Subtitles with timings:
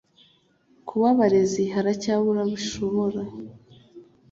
[0.87, 3.21] Kuba abarezi batacyubahwa bishobora